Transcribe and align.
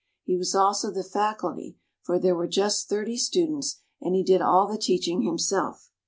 He 0.23 0.35
was 0.35 0.55
also 0.55 0.89
the 0.89 1.03
faculty, 1.03 1.77
for 2.01 2.17
there 2.17 2.33
were 2.33 2.47
just 2.47 2.89
thirty 2.89 3.17
students 3.17 3.81
and 4.01 4.15
he 4.15 4.23
did 4.23 4.41
all 4.41 4.65
the 4.67 4.79
teaching 4.79 5.21
himself. 5.21 5.91